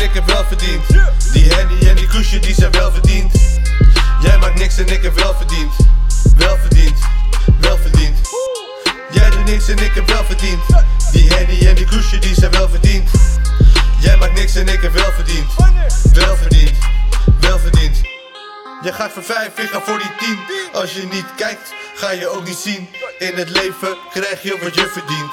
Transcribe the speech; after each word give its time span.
ik 0.00 0.10
heb 0.12 0.26
wel 0.26 0.44
verdiend. 0.44 0.86
Die 1.32 1.54
Henny 1.54 1.88
en 1.88 1.96
die 1.96 2.08
koesje 2.08 2.38
die 2.38 2.54
zijn 2.54 2.70
wel 2.70 2.92
verdiend. 2.92 3.32
Jij 4.20 4.38
maakt 4.38 4.58
niks 4.58 4.78
en 4.78 4.86
ik 4.86 5.02
heb 5.02 5.14
wel 5.14 5.34
verdiend. 5.34 5.72
Wel 6.36 6.56
verdiend, 6.56 6.98
wel 7.60 7.76
verdiend. 7.76 8.16
Jij 9.10 9.30
doet 9.30 9.44
niks 9.44 9.68
en 9.68 9.78
ik 9.78 9.94
heb 9.94 10.08
wel 10.08 10.24
verdiend. 10.24 10.60
Die 11.12 11.34
Henny 11.34 11.66
en 11.66 11.74
die 11.74 11.86
koesje 11.86 12.18
die 12.18 12.34
zijn 12.34 12.50
wel 12.50 12.68
verdiend. 12.68 13.10
Jij 14.00 14.16
maakt 14.16 14.34
niks 14.34 14.54
en 14.54 14.68
ik 14.68 14.80
heb 14.80 14.92
wel 14.92 15.12
verdiend. 15.12 15.46
Wel 16.12 16.36
verdiend, 16.36 16.78
wel 17.40 17.58
verdiend. 17.58 17.96
Je 18.82 18.92
gaat 18.92 19.12
voor 19.12 19.24
vijf, 19.24 19.58
ik 19.58 19.68
ga 19.70 19.80
voor 19.80 19.98
die 19.98 20.10
tien. 20.18 20.38
Als 20.72 20.92
je 20.92 21.06
niet 21.06 21.26
kijkt, 21.36 21.72
ga 21.94 22.10
je 22.10 22.28
ook 22.28 22.44
niet 22.44 22.56
zien. 22.56 22.88
In 23.18 23.34
het 23.34 23.50
leven 23.50 23.96
krijg 24.12 24.42
je 24.42 24.58
wat 24.62 24.74
je 24.74 24.88
verdient. 24.92 25.32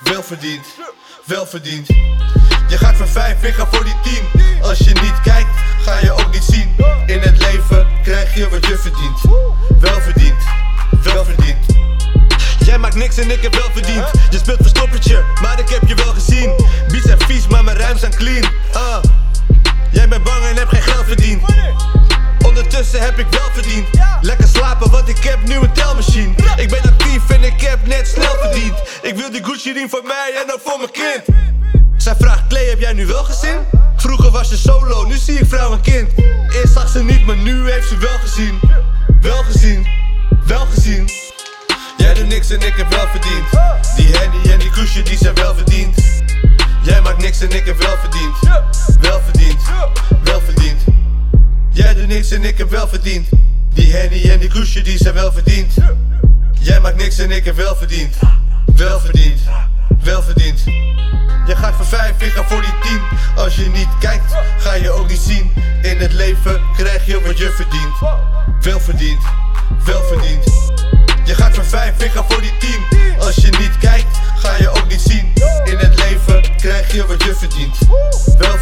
Wel 0.00 0.22
verdiend, 0.22 0.66
wel 1.24 1.46
verdiend. 1.46 1.86
Je 2.70 2.78
gaat 2.78 2.96
voor 2.96 3.08
vijf, 3.08 3.42
ik 3.42 3.54
voor 3.70 3.84
die 3.84 3.94
tien. 4.02 4.42
Als 4.62 4.78
je 4.78 4.92
niet 4.94 5.20
kijkt, 5.22 5.48
ga 5.84 5.98
je 5.98 6.12
ook 6.12 6.32
niet 6.32 6.42
zien. 6.42 6.76
In 7.06 7.20
het 7.20 7.38
leven 7.38 7.86
krijg 8.02 8.34
je 8.34 8.48
wat 8.48 8.66
je 8.66 8.78
verdient. 8.78 9.20
Wel 9.80 10.00
verdiend, 10.00 10.42
wel 11.02 11.24
verdiend. 11.24 11.56
Jij 12.58 12.78
maakt 12.78 12.94
niks 12.94 13.16
en 13.16 13.30
ik 13.30 13.42
heb 13.42 13.54
wel 13.54 13.70
verdiend. 13.72 14.10
Je 14.30 14.38
speelt 14.38 14.58
verstoppertje, 14.60 15.24
maar 15.42 15.58
ik 15.58 15.68
heb 15.68 15.82
je 15.86 15.94
wel 15.94 16.12
gezien. 16.12 16.52
Beats 16.88 17.06
zijn 17.06 17.20
vies, 17.20 17.46
maar 17.46 17.64
mijn 17.64 17.76
rijms 17.76 18.00
zijn 18.00 18.14
clean. 18.14 18.44
Ah. 18.72 19.02
Jij 19.90 20.08
bent 20.08 20.24
bang 20.24 20.44
en 20.44 20.56
hebt 20.56 20.70
geen 20.70 20.82
geld 20.82 21.04
verdiend. 21.06 21.42
Ondertussen 22.44 23.00
heb 23.00 23.18
ik 23.18 23.26
wel 23.30 23.50
verdiend. 23.52 23.86
Lekker 24.20 24.48
slapen, 24.48 24.90
want 24.90 25.08
ik 25.08 25.24
heb 25.24 25.38
nu 25.46 25.54
een 25.54 25.72
telmachine. 25.72 26.34
Ik 26.56 26.68
ben 26.68 26.82
actief 26.82 27.30
en 27.30 27.42
ik 27.42 27.60
heb 27.60 27.86
net 27.86 28.08
snel 28.08 28.36
verdiend. 28.40 28.74
Ik 29.02 29.14
wil 29.16 29.30
die 29.30 29.44
Gucci 29.44 29.72
riem 29.72 29.88
voor 29.88 30.02
mij 30.04 30.32
en 30.44 30.52
ook 30.52 30.60
voor 30.64 30.78
mijn 30.78 30.89
heb 32.80 32.94
jij 32.94 33.04
nu 33.04 33.06
wel 33.06 33.24
gezien? 33.24 33.58
Vroeger 33.96 34.30
was 34.30 34.48
je 34.48 34.56
solo, 34.56 35.04
nu 35.04 35.16
zie 35.16 35.38
ik 35.38 35.48
vrouw 35.48 35.72
en 35.72 35.80
kind. 35.80 36.10
Eerst 36.48 36.72
zag 36.72 36.88
ze 36.88 37.04
niet, 37.04 37.26
maar 37.26 37.36
nu 37.36 37.70
heeft 37.70 37.88
ze 37.88 37.96
wel 37.96 38.18
gezien. 38.18 38.60
Wel 39.20 39.42
gezien, 39.42 39.86
wel 40.46 40.66
gezien. 40.66 41.08
Jij 41.96 42.14
doet 42.14 42.28
niks 42.28 42.50
en 42.50 42.60
ik 42.60 42.74
heb 42.76 42.90
wel 42.90 43.06
verdiend. 43.08 43.44
Die 43.96 44.16
Henny 44.16 44.52
en 44.52 44.58
die 44.58 44.70
koesje 44.70 45.02
die 45.02 45.16
zijn 45.16 45.34
wel 45.34 45.54
verdiend. 45.54 45.96
Jij 46.82 47.00
maakt 47.00 47.22
niks 47.22 47.40
en 47.40 47.50
ik 47.50 47.66
heb 47.66 47.78
wel 47.78 47.96
verdiend. 48.00 48.36
Wel 49.00 49.20
verdiend, 49.24 49.62
wel 50.24 50.40
verdiend. 50.40 50.80
Jij 51.72 51.94
doet 51.94 52.08
niks 52.08 52.30
en 52.30 52.44
ik 52.44 52.58
heb 52.58 52.70
wel 52.70 52.88
verdiend. 52.88 53.28
Die 53.74 53.92
Henny 53.92 54.30
en 54.30 54.38
die 54.38 54.50
koesje 54.50 54.82
die 54.82 54.98
zijn 54.98 55.14
wel 55.14 55.32
verdiend. 55.32 55.74
Jij 56.60 56.80
maakt 56.80 56.96
niks 56.96 57.18
en 57.18 57.30
ik 57.30 57.44
heb 57.44 57.56
wel 57.56 57.76
verdiend. 57.76 58.16
Wel 58.76 59.00
verdiend, 59.00 59.19
vijf, 61.90 62.20
ik 62.20 62.42
voor 62.46 62.60
die 62.60 62.78
tien. 62.82 63.00
Als 63.36 63.56
je 63.56 63.68
niet 63.68 63.88
kijkt, 64.00 64.32
ga 64.58 64.74
je 64.74 64.90
ook 64.90 65.08
niet 65.08 65.20
zien. 65.20 65.52
In 65.82 65.98
het 65.98 66.12
leven 66.12 66.60
krijg 66.76 67.06
je 67.06 67.20
wat 67.20 67.38
je 67.38 67.50
verdient. 67.50 67.98
Wel 68.60 68.80
verdiend, 68.80 69.22
wel 69.84 70.02
verdiend. 70.02 70.44
Je 71.24 71.34
gaat 71.34 71.54
ver 71.54 71.64
vijf, 71.64 72.02
ik 72.02 72.12
voor 72.28 72.40
die 72.40 72.56
tien. 72.58 72.98
Als 73.18 73.34
je 73.34 73.50
niet 73.58 73.78
kijkt, 73.78 74.18
ga 74.36 74.56
je 74.56 74.68
ook 74.68 74.88
niet 74.88 75.00
zien. 75.00 75.32
In 75.64 75.78
het 75.78 75.98
leven 75.98 76.56
krijg 76.56 76.92
je 76.92 77.06
wat 77.06 77.22
je 77.22 77.34
verdient. 77.34 77.78
Wel 78.38 78.58